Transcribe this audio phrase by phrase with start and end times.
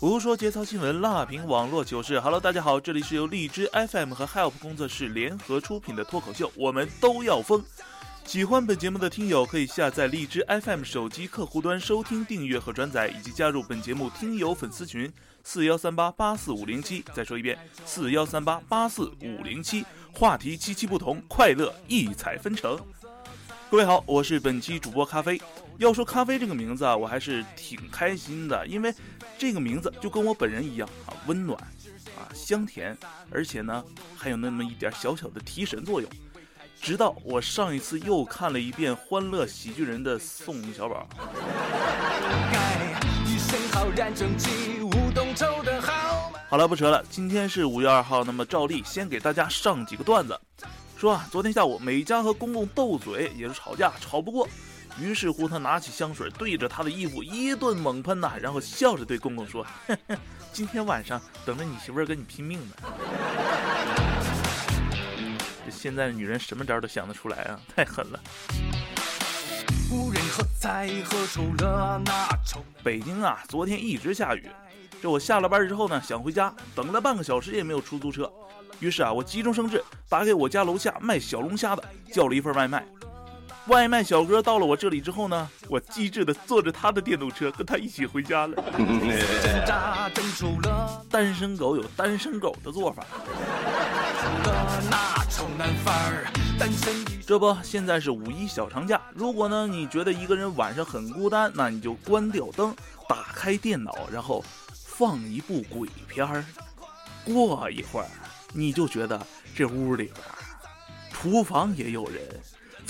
[0.00, 2.18] 胡说节操新闻，辣评网络糗事。
[2.18, 7.62] Hello，大家好，这里是由荔枝 FM 和 Help 工作室联合出品的脱口秀，我们都要疯。
[8.24, 15.12] 喜欢本节目的听友可以下载荔枝 FM 手机客户端收听、订阅和转载，以及加入本节目听友粉丝群
[15.44, 17.04] 四幺三八八四五零七。
[17.12, 19.84] 再说一遍，四幺三八八四五零七。
[20.14, 22.80] 话题七七不同，快乐异彩纷呈。
[23.70, 25.38] 各位好，我是本期主播咖啡。
[25.80, 28.94] 要说咖啡这个名字啊，我还是挺开心的，因为
[29.38, 31.58] 这个名字就跟我本人一样啊，温暖
[32.18, 32.94] 啊，香甜，
[33.30, 33.82] 而且呢
[34.14, 36.10] 还有那么一点小小的提神作用。
[36.82, 41.08] 直到我上一次又看了一遍《欢乐喜剧人》的宋小宝。
[46.50, 50.38] 好了，不扯了，今天是五月二号，那么照例先给大家上几个段子。
[50.98, 54.46] 说啊，昨天下午美嘉和公公斗嘴，也是吵架，吵不过。
[54.98, 59.66] 于是乎，他拿起香水对着他的衣服一顿猛喷呐，然后笑着对公公说
[60.52, 62.74] ：“今天晚上等着你媳妇儿跟你拼命呢。”
[65.64, 68.20] 这现在的女人什么招都想得出来啊，太狠了。
[72.82, 74.48] 北京啊，昨天一直下雨。
[75.00, 78.30] 这我下了班之后呢，想回家，等了半个小时也没有出租车。
[78.80, 81.82] 于是啊，我急中生智，打给我家楼下卖小龙虾的，
[82.12, 82.86] 叫了一份外卖。
[83.66, 88.56] 外卖小哥到了我这里之后呢，我机智的坐着他的电动车，跟他一起回家了。
[91.08, 93.04] 单身狗有单身狗的做法。
[97.26, 99.00] 这不，现在是五一小长假。
[99.14, 102.74] 如果呢，你觉得一个人晚上很孤单，那你就关掉灯，
[103.08, 106.44] 打开电脑，然后放一部鬼片儿。
[107.24, 108.06] 过一会儿，
[108.52, 109.24] 你就觉得
[109.54, 110.16] 这屋里边，
[111.12, 112.40] 厨房也有人。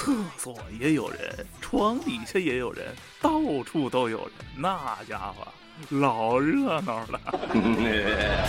[0.01, 5.47] 厕所也有人，床底下也有人，到处都有人，那家伙
[5.91, 7.21] 老热闹了。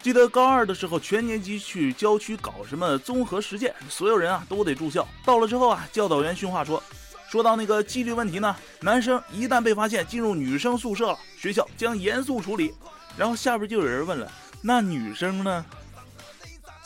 [0.00, 5.04] 记得高二的时候，全年级去郊区搞什么综合实践，所有人啊都得住校。
[5.24, 6.80] 到了之后啊，教导员训话说
[7.28, 12.72] ：“说到那个纪律问题呢，男生一旦被发现进入女生宿舍了，学校将严肃处理。”
[13.18, 14.30] 然后下边就有人问了
[14.62, 15.66] ：“那女生呢？”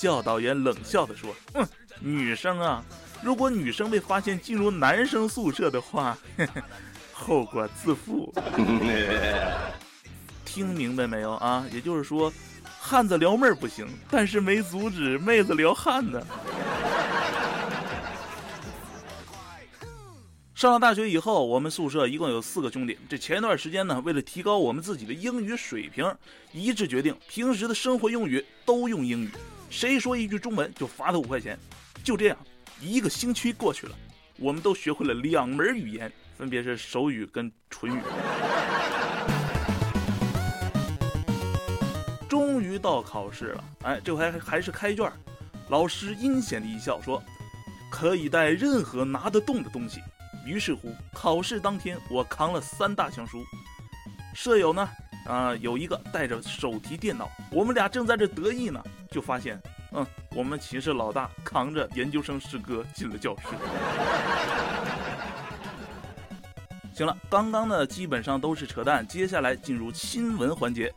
[0.01, 1.69] 教导员冷笑地说：“哼，
[2.01, 2.83] 女生啊，
[3.23, 6.17] 如果女生被发现进入男生宿舍的话，
[7.13, 8.33] 后果自负。
[10.43, 11.67] 听明白没有啊？
[11.71, 12.33] 也就是说，
[12.81, 16.25] 汉子撩妹儿不行，但是没阻止妹子撩汉子。
[20.55, 22.99] 上了大学以后，我们宿舍一共有四个兄弟。
[23.07, 26.11] 这前一段时间呢，为了提高我们自己的英语水平，
[26.53, 29.31] 一致决定平时的生活用语都用英语。”
[29.71, 31.57] 谁说一句中文就罚他五块钱？
[32.03, 32.37] 就这样，
[32.81, 33.95] 一个星期过去了，
[34.37, 38.01] 我们都学会了两门语言，分别是手语跟唇语。
[42.29, 45.11] 终于到考试了，哎，这回还是开卷。
[45.69, 47.23] 老师阴险的一笑说
[47.89, 50.03] ：“可以带任何拿得动的东西。”
[50.45, 53.45] 于是乎，考试当天我扛了三大箱书，
[54.35, 54.91] 舍友呢？
[55.27, 59.61] 啊，有一个带着手提电脑，我们俩正在这得意呢，就发现，
[59.91, 60.07] 嗯，
[60.37, 63.43] 我们寝室老大扛着研究生师哥进了教室。
[66.95, 70.95] 行了，刚刚呢基本上都是扯淡，接下来进入新闻环节。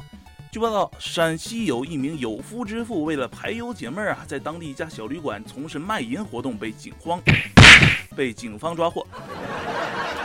[0.52, 7.19] 据报道，陕西有一名有夫之妇为了排忧解闷啊，在当地一家小旅馆从事卖淫活动，被警方
[8.16, 9.08] 被警方抓获。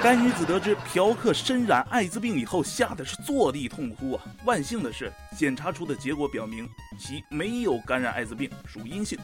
[0.01, 4.23] 该女子得知嫖客身染艾滋病以后，吓得是坐地痛哭啊！
[4.45, 9.19] 万幸的是，检查出的结果表明其没有感染艾滋病，属阴性。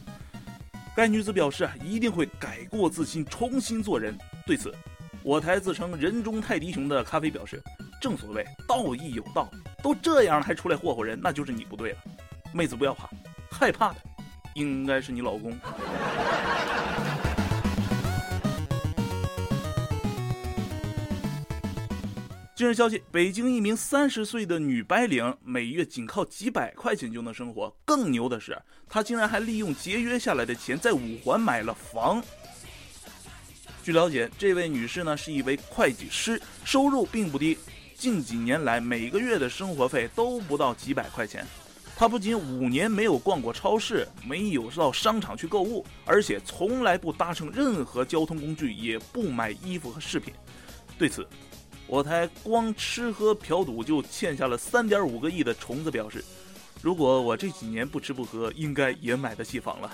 [0.97, 4.19] 该女子表示啊，一定会改过自新，重新做人。
[4.45, 4.75] 对此，
[5.23, 7.63] 我台自称人中泰迪熊的咖啡表示
[8.03, 9.49] ：“正所谓道义有道，
[9.81, 11.99] 都这样了还出来霍霍人，那就是你不对了。
[12.53, 13.09] 妹子不要怕，
[13.49, 13.97] 害怕的
[14.55, 15.57] 应该是你老公。”
[22.57, 27.75] 近日消息，北京一名三十岁的女白领，每月仅靠几百块钱就能生活。
[27.85, 28.57] 更牛的是，
[28.89, 32.23] 她竟然还利用节约下来的钱，在五环买了房。
[33.83, 37.59] 据了解，这位女士呢是一位会计师，收入并不低，
[37.97, 41.45] 近几年来每个月的生活费都不到几百块钱。
[41.97, 50.33] 她不仅五年没有逛过超市，没有到商场去购物，而且从来不搭乘任何交通工具，也不买衣服和饰品。
[50.97, 51.27] 对此，
[51.87, 56.25] 我台光吃喝嫖赌就欠下了三点五个亿的虫子表示
[56.81, 59.91] ：“如果我这几年不吃不喝，应该也买得起房了。”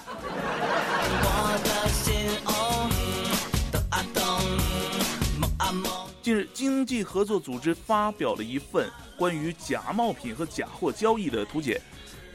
[6.22, 8.88] 近日，经济合作组织发表了一份
[9.18, 11.80] 关于假冒品和假货交易的图解。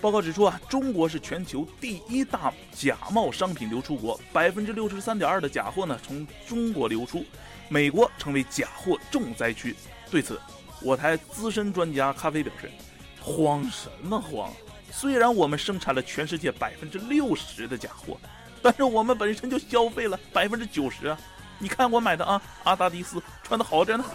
[0.05, 7.25] 报告指出啊，中国是全球第一大假冒商品流出国，百分之六十三点二的假货呢从中国流出，
[7.69, 9.75] 美国成为假货重灾区。
[10.11, 10.39] 对此，
[10.79, 12.69] 我台资深专家咖啡表示
[13.19, 14.53] ：“慌什么慌？
[14.91, 18.15] 虽然我们生产了全世界百分之六十的假货，
[18.61, 21.17] 但是我们本身就消费了百分之九十啊。”
[21.57, 24.05] 你看我买的啊，阿达迪斯穿的好着呢。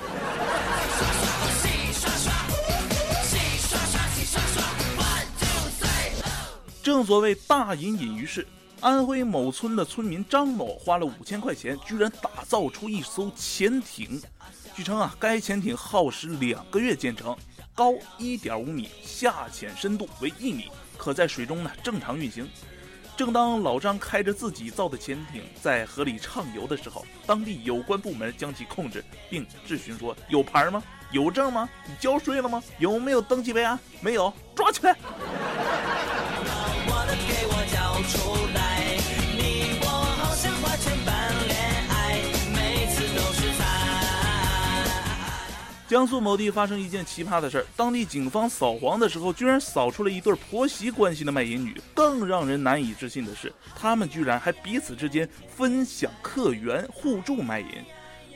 [6.82, 8.46] 正所谓大隐隐于市，
[8.80, 14.20] 安徽某村的村民张某花了五千块钱，居然打造出一艘潜艇。
[14.74, 17.36] 据称啊，该潜艇耗时两个月建成，
[17.74, 22.48] 高一点五米，下潜深度为一米，可在水中呢正常运行。
[23.14, 30.82] 正当老张开着自己造的潜艇在河里畅游的时候，当地有关部门将其控制，并质询说：“有牌吗？
[31.12, 31.68] 有证吗？
[31.86, 32.62] 你交税了吗？
[32.78, 33.78] 有没有登记备案？
[34.00, 34.96] 没有，抓起来！”
[37.30, 38.58] 给我交出来。
[39.38, 39.86] 你我
[40.18, 41.54] 好像花钱般恋
[41.88, 42.18] 爱，
[42.52, 43.62] 每次都是在
[45.88, 51.80] 江苏某地发生一件奇葩的事儿，当地警方扫黄的时候，居然扫出了一对婆媳关系的卖淫女。
[51.94, 57.66] 更让人难以置信的是，他们居然还彼此之间分享客源，互助卖淫。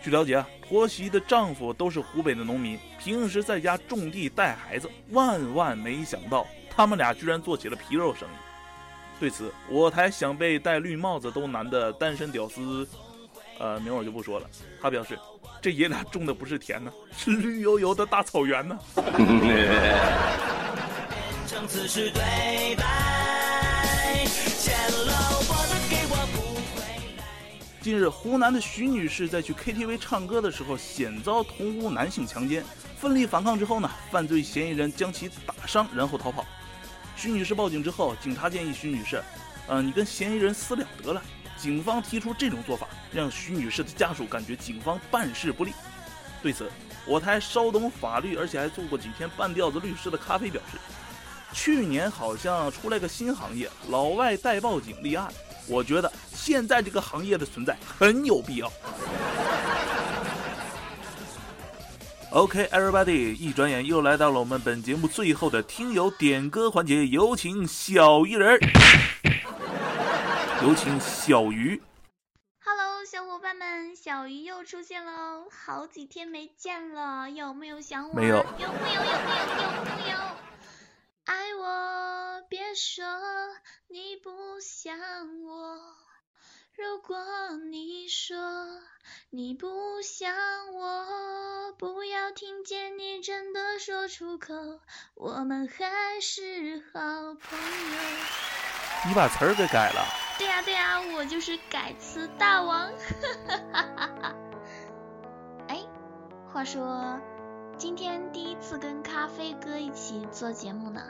[0.02, 4.90] 据了解啊，婆媳的丈夫都是湖北的农民，平时在家种地带孩子。
[5.10, 8.53] 万万没想到，他们俩居然做起了皮肉生意。
[9.20, 12.86] 对此，我台想被戴绿帽子都难的单身屌丝，
[13.58, 14.46] 呃，名我就不说了。
[14.80, 15.18] 他表示。
[15.62, 18.78] 这爷俩种的不是田呢，是绿油油的大草原呢。
[27.80, 32.62] 近日，湖南的徐女士在去 KTV 唱歌的时候，险遭同屋男性强奸，
[32.98, 36.44] 奋力反抗之后呢，犯罪嫌疑人将其打伤，然后逃跑。
[37.16, 39.22] 徐女士报警之后，警察建议徐女士，
[39.68, 41.22] 嗯，你跟嫌疑人私了得了。
[41.56, 45.72] 警方提出这种做法，让徐女士的家属感觉警方办事不力。
[46.42, 46.70] 对此，
[47.06, 50.76] 我台稍懂法律，而且还做过几天半吊子律师的咖啡表示，
[51.52, 55.32] 去年好像出来个新行业——老外代报警立案。
[55.66, 58.70] 我觉得现在这个行业的存在很有必要。
[62.34, 68.58] OK，everybody，一转眼又来到了我们本节目最后的听友点歌环节，有请小鱼人儿。
[70.66, 71.80] 有请小鱼。
[72.58, 75.48] Hello，小伙伴们，小鱼又出现喽！
[75.48, 78.14] 好几天没见了，有没有想我？
[78.14, 78.38] 没有。
[78.58, 79.00] 有没有？
[79.00, 79.70] 有没有？
[79.70, 80.18] 有没有？
[81.26, 83.04] 爱我，别说
[83.86, 84.98] 你不想
[85.44, 85.78] 我。
[86.76, 87.16] 如果
[87.70, 88.36] 你说
[89.30, 90.34] 你不想
[90.74, 91.06] 我，
[91.76, 94.54] 不要听见你真的说出口，
[95.14, 97.00] 我们还是好
[97.34, 97.98] 朋友。
[99.06, 100.06] 你把词儿给改了。
[100.38, 102.90] 对呀对呀，我就是改词大王。
[105.68, 105.80] 哎，
[106.52, 107.20] 话说
[107.76, 111.02] 今天第一次跟咖啡哥一起做节目呢，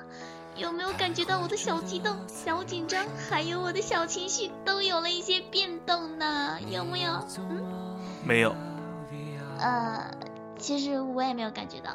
[0.56, 6.58] 有没有感觉到我的小激动、小紧张，还有我的小情绪都有了一些变动呢？
[6.68, 7.12] 有没有？
[7.38, 8.56] 嗯，没有。
[9.56, 10.10] 呃，
[10.64, 11.90] 其实我也没有感觉到。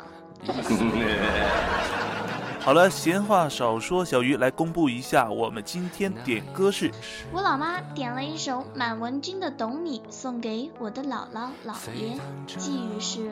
[2.62, 6.92] 好了，闲话少说，小鱼来公布一下我们今天点歌是。
[7.34, 13.32] 我老妈点了一首满文军的《懂你》，送给我的姥姥姥爷，寄语是：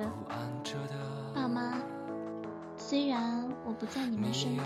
[1.35, 1.75] 爸妈，
[2.75, 4.65] 虽然我不在你们身边，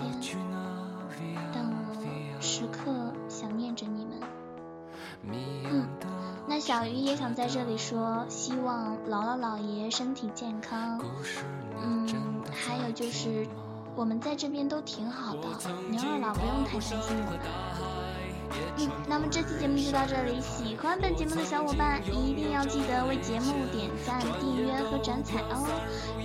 [1.52, 4.14] 但我时刻想念着你们。
[5.24, 6.01] 嗯，那
[6.62, 11.00] 小鱼也想在这里说，希望姥姥姥爷身体健康。
[11.82, 12.08] 嗯，
[12.52, 13.44] 还有就是。
[13.94, 15.42] 我们在这边都挺好的，
[15.90, 17.38] 牛二老不用太担心我们。
[18.78, 25.68] 嗯，那么这期节目就到这里，喜欢本节目的小伙伴一定要记得为节目点赞、订阅和转采哦。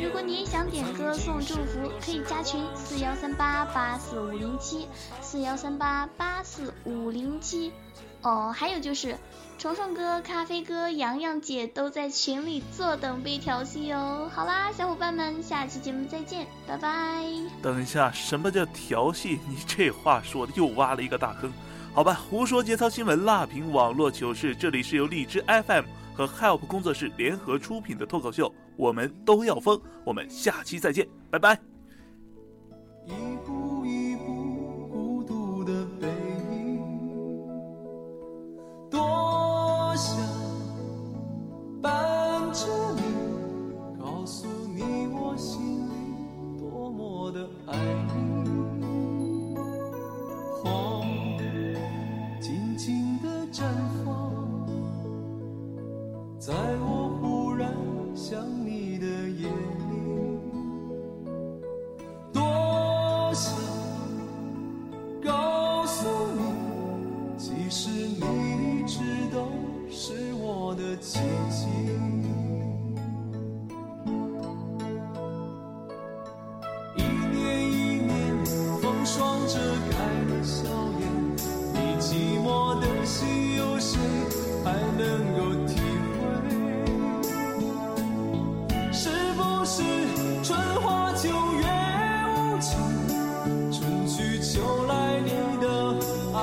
[0.01, 4.87] 如果你也想点歌送祝福，可以加群四幺三八八四五零七
[5.19, 7.73] 四幺三八八四五零七。
[8.21, 9.15] 哦，还有就是。
[9.59, 14.29] 虫虫哥、咖啡哥、洋洋姐都在群里坐等被调戏哦。
[14.31, 17.25] 好啦，小伙伴们，下期节目再见，拜拜。
[17.59, 19.39] 等一下，什么叫调戏？
[19.49, 21.51] 你这话说的又挖了一个大坑。
[21.91, 24.55] 好吧，胡说节操新闻，辣评网络糗事。
[24.55, 29.81] 这里是由荔枝 FM 和 Help 工作室联合出品的脱口秀，我们都要疯。
[30.05, 31.59] 我们下期再见，拜拜。
[67.69, 69.45] 其实你一直都。
[69.89, 71.19] 是我的奇
[71.49, 71.65] 迹。
[76.95, 78.45] 一年一年，
[78.81, 79.57] 风霜遮
[79.89, 79.97] 盖
[80.27, 80.63] 了笑
[80.99, 81.01] 颜，
[81.73, 83.97] 你寂寞的心，有谁
[84.63, 85.75] 还能够体
[86.19, 86.19] 会？
[88.93, 89.83] 是不是
[90.43, 91.63] 春花秋月
[92.29, 92.69] 无情，
[93.71, 95.65] 春去秋来，你的
[96.33, 96.37] 爱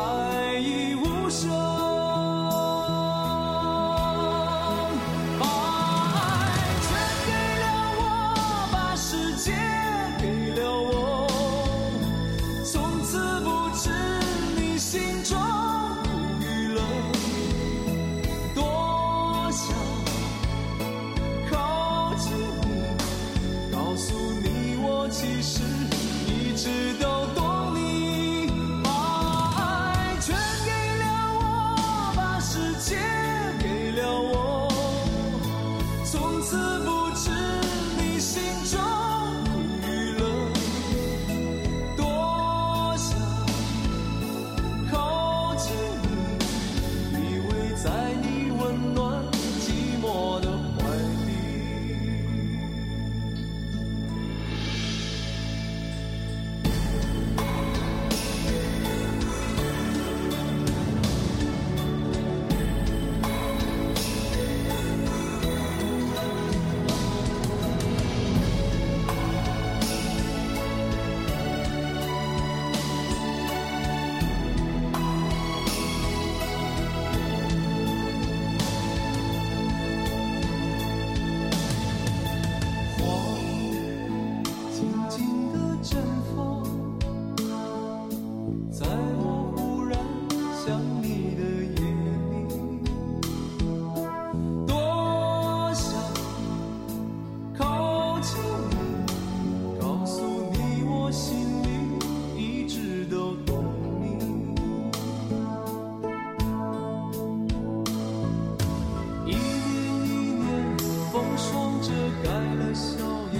[111.84, 111.90] 遮
[112.22, 112.96] 盖了笑
[113.34, 113.36] 颜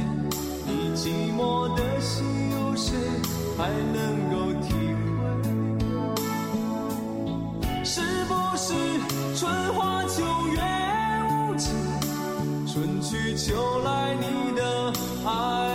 [0.67, 2.95] 你寂寞的心有谁
[3.57, 3.97] 还能
[4.31, 5.25] 够体会。
[7.83, 8.75] 是不是
[9.35, 10.61] 春花秋月
[11.31, 11.75] 无情
[12.67, 14.93] 春去秋来你的
[15.25, 15.74] 爱